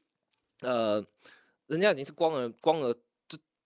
[0.62, 1.04] 呃。
[1.67, 2.93] 人家已经是光而光而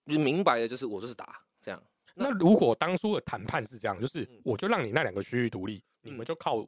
[0.06, 1.82] 就明白的，就是我就是打这样。
[2.14, 6.58] 那如果当初的谈判是这样，就是我就让你那两个区域独立，你们就靠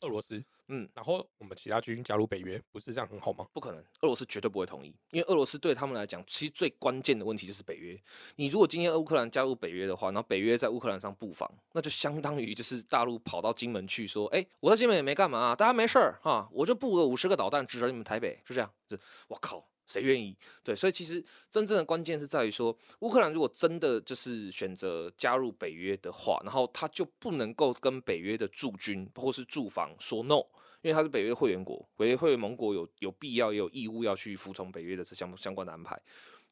[0.00, 3.46] 俄罗斯，嗯，然后我们其他军加入北约，不是这样很好吗？
[3.52, 7.98] 不可能，俄罗斯绝对不会同意，因为俄罗斯对他们来讲，其实最关键的问题就是北约。
[8.36, 19.64] 你如果今天乌克兰加入北约的话，然后北约在乌克兰上布防，那就相当于就是大陆跑到金门去说，哎，我在金门也没干嘛，大家没事儿啊，我就布个五十个导弹指着你们台北，就这样，就我靠。
[19.86, 20.36] 谁愿意？
[20.62, 30.40] 对，所以其实真正的关键是在于说，乌克兰如果真的就是选择加入北约的话，然后他就不能够跟北约的驻军或是驻防说 no，
[30.80, 36.00] 因为他是北约会员国，北约会员盟国有有必要也有义务要去服从北约的这相相关的安排。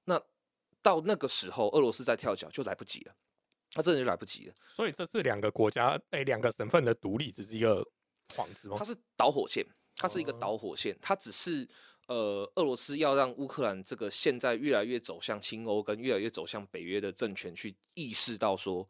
[0.05, 0.21] 那
[0.83, 3.15] 到那个时候，俄罗斯再跳脚就来不及了，
[3.73, 4.55] 他真的就来不及了。
[4.69, 7.83] 所以这是两个国家哎，两个省份的独立只是一个
[8.29, 8.77] 幌子吗？
[8.79, 9.65] 它是导火线，
[9.97, 11.67] 它是一个导火线，它只是。
[12.09, 18.87] 呃，俄罗斯要让乌克兰这个现在越来越走向亲欧，跟越来越走向北约的政权去意识到说，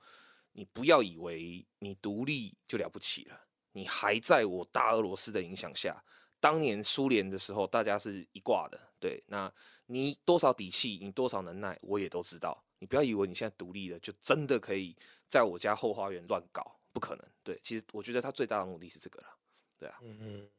[0.52, 3.40] 你不要以为你独立就了不起了，
[3.72, 6.02] 你还在我大俄罗斯的影响下。
[6.40, 9.52] 当年苏联的时候，大家是一挂的，对，那
[9.86, 12.64] 你多少底气，你多少能耐，我也都知道。
[12.80, 14.96] 你不要以为你现在独立了，就真的可以
[15.28, 17.24] 在我家后花园乱搞，不可能。
[17.44, 19.28] 对，其实我觉得他最大的目的是这个了，
[19.78, 20.50] 对啊，嗯嗯。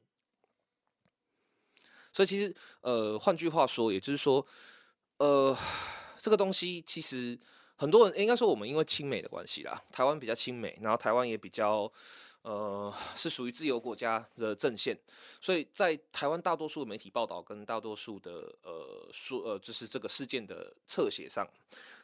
[2.13, 4.45] 所以其实，呃，换句话说，也就是说，
[5.17, 5.58] 呃，
[6.19, 7.38] 这个东西其实
[7.76, 11.91] 很多人应该说，我们因为亲美的关系啦，台湾比较亲美，然后台湾也比较，
[12.43, 14.95] 呃，是属于自由国家的阵线，
[15.41, 21.47] 所以在台湾大多数媒体报道跟大多数的呃说呃，就是这个事件的侧写上，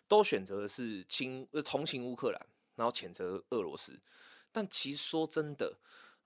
[0.08, 3.94] 都选择的是亲呃同情乌克兰，然后谴责俄罗斯，
[4.52, 5.78] 但其实说真的。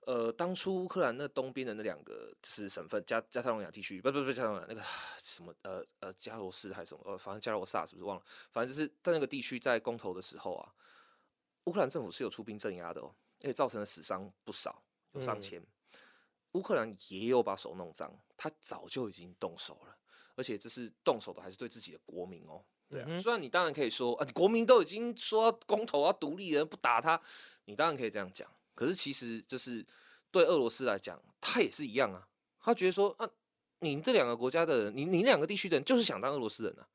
[0.06, 4.82] 呃，当初乌克兰那东边的那两个是省份加加泰隆亚地区，不不不加泰隆亚那个
[5.22, 8.22] 什么呃呃加罗斯还是什么呃，反正加罗萨是不是忘了？
[8.52, 10.72] 反正就是在那个地区在公投的时候啊，
[11.64, 13.14] 乌克兰政府是有出兵镇压的哦。
[13.42, 15.62] 而且造成了死伤不少，有上嗯千。
[16.52, 19.94] 乌克兰也有把手弄脏，他早就已经动手了，
[20.34, 22.64] 而且这是动手的还是对自己的国民哦。
[22.88, 27.20] 对啊，嗯虽然你当然可以说啊，你国民都已经说要公投要独立了，不打他，
[27.66, 28.50] 你当然可以这样讲。
[28.74, 29.84] 可是其实就是
[30.30, 32.26] 对俄罗斯来讲，他也是一样啊。
[32.60, 33.28] 他觉得说啊，
[33.80, 36.88] 你这两个国家的人，你你两个地区的人就是想当俄罗斯人啊。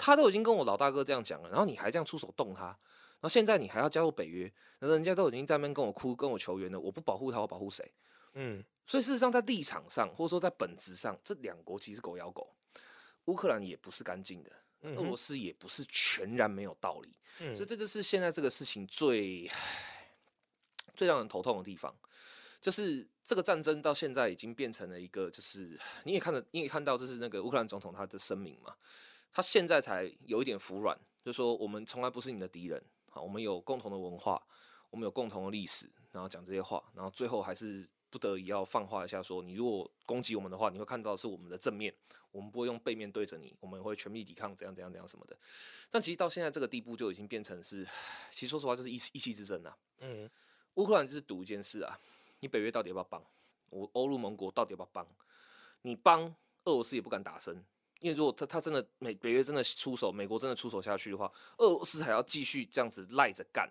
[0.00, 2.76] 他都已经跟我老大哥这样讲了，然后你还这样出手动他，然
[3.22, 7.92] 后现在你还要加入北约，那人家都已经在那边跟我哭，跟我求援了，我不保护他，我保护谁？
[8.34, 12.54] 嗯所以事实上，在立场上，或者说在本质上，这两国其实狗咬狗。
[13.24, 14.50] 乌克兰也不是干净的，
[14.82, 19.50] 嗯俄罗斯也不是全然没有道理，嗯所以这就是现在这个事情最
[20.98, 21.94] 最让人头痛的地方，
[22.60, 28.74] 就是这个战争到现在已经变成了一个，就是你也看到，你也看到，这是那个乌克兰总统他的声明嘛，
[29.32, 34.42] 他现在才有一点服软，就说我们从来不是你的敌人，好，我们有共同的文化，
[34.90, 41.94] 我们有共同的历史，然后讲这些话，然后最后还是不得已要放话一下说，你如果攻击我们的话，你会看到是我们的正面，
[42.32, 45.38] 我们不会用背面对着你，我们会全力抵抗，怎样怎样怎样什么的。
[45.90, 47.86] 但其实到现在这个地步，就已经变成是，
[48.30, 49.76] 其实说实话就是一一气之争啊。
[50.00, 50.28] 嗯
[50.74, 51.98] 乌克兰就是赌一件事啊，
[52.40, 53.22] 你北约到底要不要帮？
[53.70, 55.06] 我欧陆盟国到底要不要帮？
[55.82, 56.22] 你帮，
[56.64, 57.54] 俄罗斯也不敢打声，
[58.00, 63.70] 因为如果他他真的美北约真的出手，美国真的出手下去的话，俄罗斯还要继续这样子赖着干，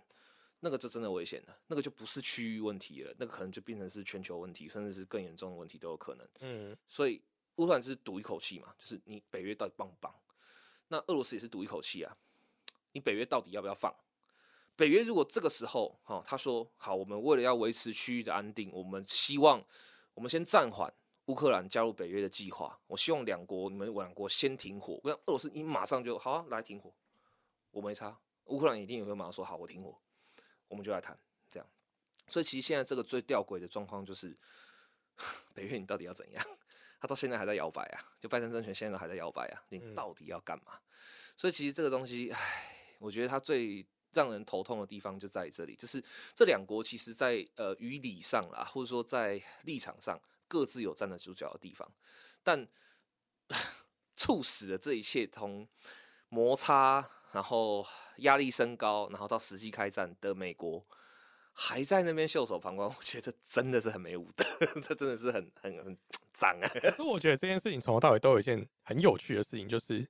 [0.60, 6.27] 那个就真的危险了，那个就不是区域问题了，那个可能就变成是全球问题，甚至是更严重的问题都有可能。
[6.41, 7.21] 嗯所以
[7.55, 10.13] 乌克兰就是赌一口气嘛，就是你北约到底帮不帮？
[10.89, 12.17] 那俄罗斯也是赌一口气啊，
[12.91, 13.93] 你北约到底要不要放？
[14.77, 19.61] 北约如果这个时候，哈、他说好，我们为了要维持区域的安定，我们希望
[20.13, 20.93] 我们先暂缓
[21.25, 22.79] 乌克兰加入北约的计划。
[22.85, 24.99] 我希望两国你们两国先停火。
[25.03, 26.93] 跟俄罗斯，你马上就好、啊、来停火，
[27.71, 28.15] 我没差。
[28.45, 29.99] 乌克兰一定也会马上说好，我停火，
[30.67, 31.67] 我们就来谈这样。
[32.27, 34.37] 所以其实现在这个最吊诡的状况就是，
[35.55, 36.45] 北约你到底要怎样？
[36.99, 40.79] 他到现在还在摇摆啊，就拜登政权现在都还在摇摆啊，你嗯到底要干嘛？
[41.35, 43.85] 所以其实这个东西，唉，我觉得他最
[44.17, 46.03] 让人头痛的地方就在于这里，就是
[46.34, 51.88] 这两国其实在呃语理上啦，或者说在立场上各自有站得住脚的地方，
[52.43, 52.67] 但
[54.17, 55.67] 促使了这一切从
[56.30, 57.86] 摩擦，然后
[58.17, 60.84] 压力升高，然后到实际开战的美国。
[61.60, 64.45] 还在那边袖手旁观，我觉得真的是很没武德，
[64.80, 65.97] 这真的是很很很
[66.32, 66.69] 脏啊！
[66.80, 70.08] 可是我觉得这件事情从头到尾都有一件很有趣的事情，就是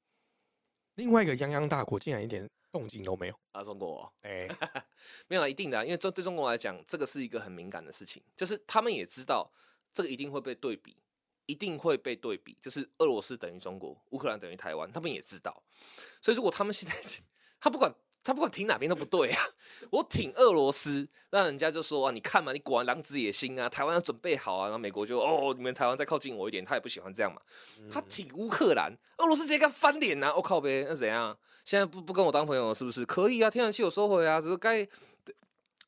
[0.97, 3.39] 另外一个泱泱大国竟然一点动静都没有。
[3.51, 4.47] 啊，中国、哦、哎、
[5.29, 9.49] 没有啊，一定的啊、因为这对中国来讲，这个是一个很敏感的事情，就是他们也知道
[9.93, 10.97] 这个一定会被对比，
[11.45, 15.63] 一定会被对比，就是俄罗斯等于中国，乌克兰等于台湾，他们也知道，
[16.19, 16.95] 所以如果他们现在
[17.61, 17.93] 他不管
[18.27, 19.41] 他不管挺哪边都不对啊，
[19.89, 27.41] 我挺俄罗斯，让人家就说啊，你看嘛，你果然狼子野心啊，台湾要准备好啊，然后美国就哦，你们台湾再靠近我一点，他也不喜欢这样嘛，
[27.89, 31.37] 他挺乌克兰，俄罗斯直接跟他翻脸呐、啊，我、靠呗，那怎样？
[31.63, 33.05] 现在不不跟我当朋友了是不是？
[33.05, 34.85] 可以啊，天然气有收回啊，只是该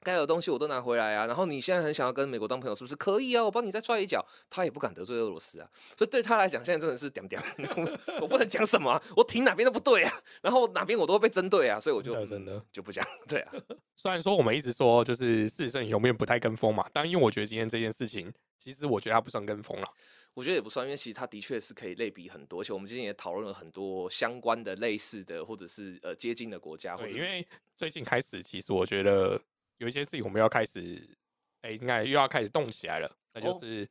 [0.01, 1.25] 该有东西我都拿回来啊。
[1.25, 2.95] 然后你现在很想要跟美国当朋友，是不是？
[2.95, 4.25] 可以啊，我帮你再踹一脚。
[4.49, 7.41] 他也不敢得罪俄罗斯啊，所以对他来讲，现在真的是点点，
[8.21, 13.05] 我不能讲什么啊、我挺哪边都不对啊，然后哪边我都会被针对啊，所以我就真的真的嗯就不讲。
[13.27, 13.53] 对啊，
[13.95, 19.88] 虽然说我们一直说就是事实胜永远不太跟风嘛，但因为我觉得今天这件事情，其实我觉得他不算跟风了。
[20.35, 29.41] 我觉得也不算，因为其实它的确是可以类比很多，而且我们今天也讨论了很多相关的、类似的或者是呃接近的国家，或对，者因为最近开始，其实我觉得
[29.79, 31.01] 有一些事情我们要开始，
[31.61, 33.87] 哎、应该又要开始动起来了，那就哦是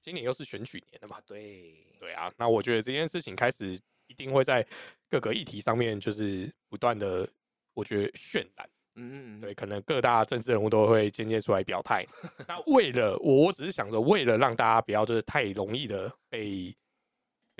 [0.00, 1.16] 今年又是选举年了嘛。
[1.16, 4.66] 啊，对，对啊，那我觉得这件事情开始一定会在
[5.08, 7.28] 各个议题上面，就是不断的，
[7.74, 8.68] 我觉得渲染。
[8.96, 12.04] 嗯，对，可能各大政治人物都会渐渐出来表态。
[12.46, 16.74] 那为了我，我只是想着，为了让大家不要就是太容易的被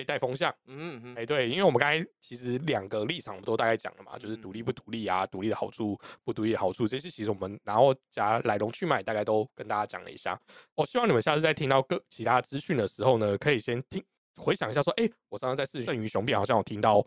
[0.03, 0.53] 被带风向。
[0.67, 10.39] 嗯嗯哎、对，因为我们刚才其实两个立场我们都大概讲了嘛，就是独立不独立啊，独立的好处，不独立的好处，这些其实我们然后加来龙去脉，大概都跟大家讲了一下。
[10.75, 14.05] 我希望你们下次在听到各其他资讯的时候呢，可以先听
[14.37, 17.01] 回想一下，说，哎、我上次在视胜于雄辩好像有听到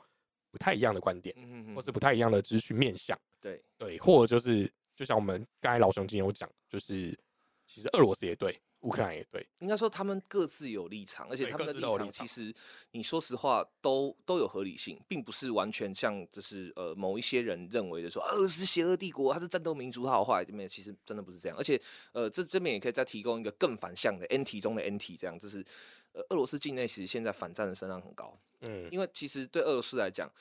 [0.51, 3.19] 不太一样的观点，嗯嗯，或是不太一样的资讯面向。
[3.41, 7.17] 对，对，或者就是就像我们刚才老熊今天有讲，就是
[7.65, 8.53] 其实俄罗斯也对，
[8.85, 12.53] 乌克兰也对，应该说他们各自有立场，而且他们的立场场其实
[12.91, 21.57] 你说实话都都有合理性，并不是完全像就是呃某一些人认为的说，俄罗斯邪恶帝国，它是战斗民族，它好坏，没有，其实真的不是这样。
[21.57, 21.81] 而且
[22.13, 25.65] 呃这这边也可以再提供一个更反向的 N 题中的 N 题，这样就是
[26.13, 30.31] 呃俄罗斯境内其实现在反战的声浪很高，嗯，因为其实对俄罗斯来讲。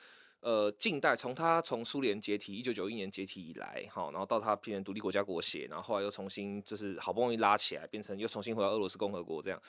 [0.45, 9.59] 呃，近代从他从苏联解体，一九九一年解体以来，哈，然后到他变成独立国家国协，然后后来又重新就是好不容易拉起来，变成又重新回到俄罗斯共和国这样。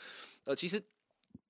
[0.45, 0.83] 呃，其实，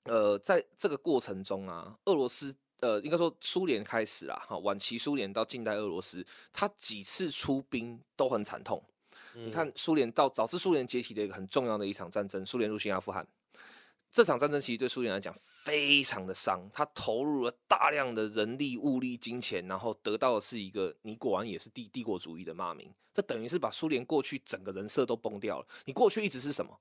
[0.05, 8.81] 呃，在这个过程中啊，俄罗斯，呃，应该说苏联开始啦，哈，晚期苏联到近代俄罗斯，他几次出兵都很惨痛。
[9.35, 13.27] 你看，苏联到导致苏联解体的一个很重要的一场战争，苏联入侵阿富汗。
[14.17, 25.67] 这场战争其实对苏联来讲非常的伤，他投入了大量的人力、物力、金钱，然后得到的是一个你果然也是帝帝国主义的骂名，这等于是把苏联过去整个人设都崩掉了。
[25.85, 26.75] 你过去一直是什么？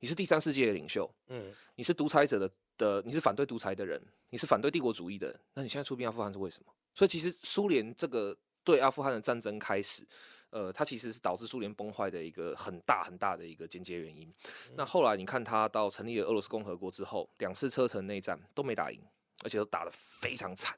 [0.00, 6.72] 你是第三世界的领袖，嗯，你是独裁者的的，你是反对独裁的人，你是反对帝国主义的人，那你现在出兵阿富汗是为什么？
[6.96, 10.04] 所以其实苏联这个对阿富汗的战争开始。
[10.50, 14.32] 呃，它其实是导致苏联崩坏的一个很大很大的一个间接原因。
[14.76, 19.00] 那后来你看，他到成立了俄罗斯共和国之后，两次车臣内战都没打赢，
[19.44, 20.76] 而且都打得非常惨。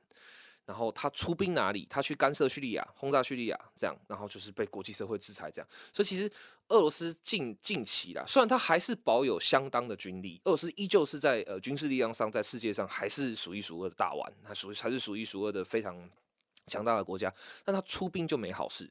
[0.64, 1.84] 然后他出兵哪里？
[1.90, 5.68] 他去干涉叙利亚，轰炸叙利亚，这样，然后就是被国际社会制裁，这样。
[5.92, 6.30] 所以其实
[6.68, 16.08] 俄罗斯近近期啦，虽然他还是保有相当的军力，俄罗斯依旧是在呃军事力量上，在世界上还是数一数二的大腕，还属还是数一数二的非常
[16.68, 18.88] 强大的国家，但他出兵就没好事。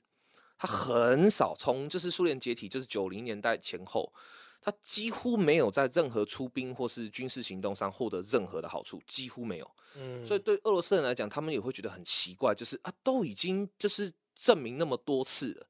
[0.62, 4.14] 他很少从就是苏联解体，就是九零年代前后，
[4.62, 9.72] 他几乎没有在任何出兵或是军事行动上获得任何的好处，几乎没有。
[9.95, 15.66] 嗯，所以对俄罗斯人来讲，他们也会觉得很奇怪，就是啊，都已经就是证明那么多次了，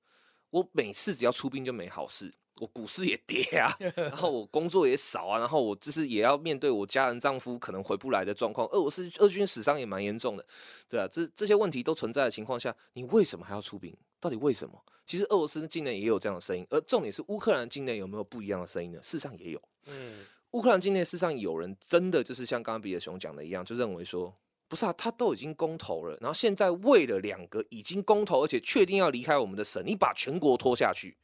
[0.49, 2.29] 我每次只要出兵就没好事。
[2.59, 8.67] 我股市也跌啊， 然后我工作也少啊，然后我就是也要面对我家人丈夫可能回不来的状况。
[8.67, 10.45] 俄罗斯俄军死伤也蛮严重的，
[10.89, 13.95] 对啊，这这些问题都存在的情况下，你为什么还要出兵？
[14.21, 14.81] 到底为什么？
[15.05, 18.99] 其实俄罗斯境内也有这样的声音，而重点是乌克兰境内有没有不一样的声音呢？
[19.01, 19.61] 事实上也有。
[19.87, 24.33] 嗯，乌克兰境内事实上有人真的就是像刚刚比尔熊讲的一样，就认为说，
[24.69, 31.17] 不是啊，他都已经公投了，然后现在为了两个已经公投而且确定要离开我们的省，你把全国拖下去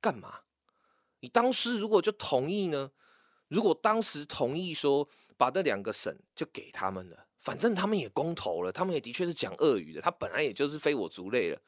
[0.00, 0.40] 干嘛？
[1.20, 2.90] 你当时如果就同意呢？
[3.48, 11.60] 如果当时同意说把这两个省就给他们了，反正他们也公投了，他们也的确是讲俄语的，他本来也就是非我族类了，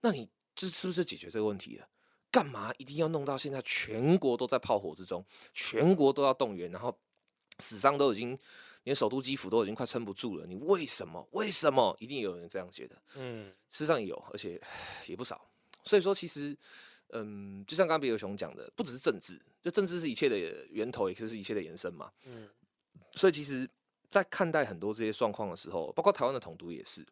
[0.00, 1.88] 那你这是不是解决这个问题了？
[2.30, 5.24] 干嘛一定要弄到现在全国都在炮火之中，
[5.54, 6.96] 全国都要动员，然后
[7.58, 8.38] 死伤都已经
[8.84, 10.46] 连首都基辅都已经快撑不住了？
[10.46, 11.26] 你为什么？
[11.32, 13.02] 为什么一定有人这样觉得？
[13.14, 14.60] 嗯，事实上有，而且
[15.06, 15.50] 也不少。
[15.84, 16.56] 所以说，其实。
[17.12, 20.36] 嗯，就像刚刚比尔熊讲的，不只是政治，就政治是一切的
[20.66, 22.12] 源头，也可是一切的延伸嘛。
[22.26, 22.46] 嗯，
[23.12, 23.66] 所以其实，
[24.06, 27.02] 在看待很多这些状况的时候，包括台湾的统独也是，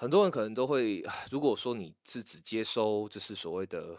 [0.00, 3.94] 很多人可能都会，如果说你是只接收就是所谓的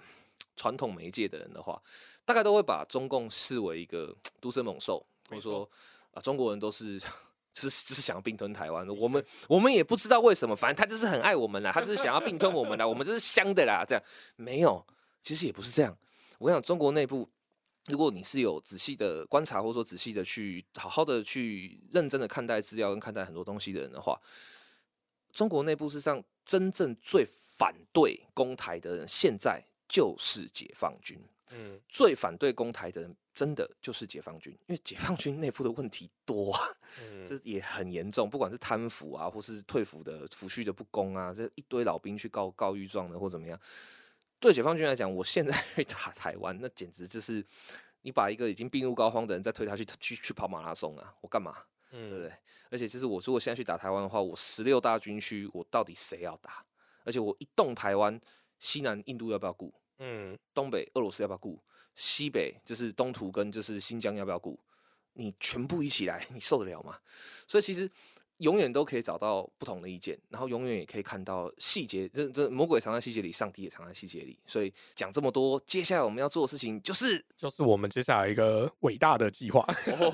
[0.56, 1.80] 传统媒介的人的话，
[2.26, 5.70] 大概都会把中共视为一个毒蛇猛兽，或者说
[6.12, 7.00] 啊，中国人都是
[7.54, 14.04] 是只是想要并吞台湾，我们我们也不知道为什么，反正他就是很爱我们啦，他就是想要并吞我们啦，我们就是香的啦，这样。
[14.36, 14.84] 没有。
[15.22, 15.96] 其实也不是这样，
[16.40, 17.30] 我跟你讲，中国内部，
[17.86, 24.20] 如果你是有仔细的观察，或者说仔细的去好好的去认真的看待资料跟看待很多东西的人的话，
[25.34, 31.20] 中国内部事实上真正最反对攻台的人，现在就是解放军。
[31.54, 36.70] 嗯，最反对攻台的人，真的就是解放军，因为解放军内部的问题多啊，
[37.28, 43.60] 这也很严重，不管是贪腐啊，或是退服的抚恤的不公啊，这一堆老兵去告告御状的或怎么样。
[44.40, 47.46] 对解放军来讲，我现在 去打台湾，那简直就是
[48.04, 51.14] 你把一个已经病入膏肓的人再推他去去去跑马拉松啊！
[51.20, 51.58] 我干嘛？
[51.92, 52.34] 嗯，对不对？
[52.70, 56.66] 而且就是我如果现在去打台湾的话，我十六大军区，我到底谁要打？
[57.04, 58.20] 而且我一动台湾，
[58.60, 59.74] 西南印度要不要顾？
[60.00, 61.60] 嗯，东北俄罗斯要不要顾？
[61.96, 64.60] 西北就是东突跟就是新疆要不要顾？
[65.14, 66.98] 你全部一起来，你受得了吗？
[67.48, 67.90] 所以其实。
[68.42, 72.10] 永远都可以找到不同的意见，然后永远也可以看到细节。
[72.10, 74.38] 这这魔鬼藏在细节里，上帝也藏在细节里。
[74.46, 79.66] 所以讲这么多，接下来我们要做的事情就是就是我们接下来一个伟大的计划。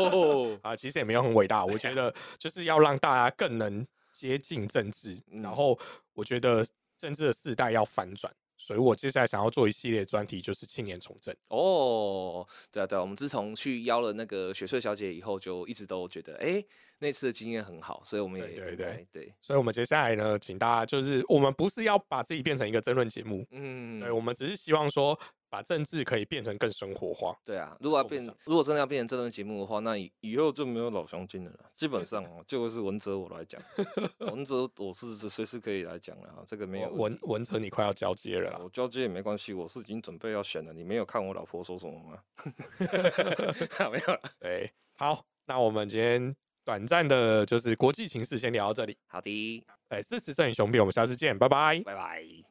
[0.62, 5.78] 啊，其实也没有很伟大，我觉得就是要让大家更能接近政治， 然后
[6.14, 6.66] 我觉得
[6.98, 8.32] 政治的世代要反转。
[8.60, 11.34] 所以我接下来想要做一系列专题，就是青年从政。
[11.50, 16.62] 哦，对啊，对啊，我们自从去邀了那个雪穗小姐以后，就一直都觉得，哎，
[17.00, 19.34] 那次的经验很好，所以我们也对对对。
[19.42, 25.20] 所以我们接下来呢，请大家就是，我们不是要把自己变成一个争论节目，嗯，对，我们只是希望说。
[25.50, 27.34] 把政治可以变成更生活化。
[27.46, 31.52] 对啊，如果要变，如果真的要变成这种节目的话，那以以后就没有老乡军了。
[31.74, 33.62] 基本上哦，就是文哲我来讲，
[34.30, 36.44] 文哲我是随时可以来讲了啊。
[36.46, 38.60] 这个没有文文哲，你快要交接了。
[38.62, 40.74] 我交接也没关系，我是已经准备要选了。
[40.74, 42.22] 你没有看我老婆说什么吗？
[43.90, 44.20] 没有了。
[44.42, 46.36] 对，好，那我们今天
[46.68, 48.98] 短暂的就是国际形势先聊到这里。
[49.08, 51.82] 好的，哎，支持摄影兄弟，我们下次见，拜拜。
[51.86, 52.48] 拜拜。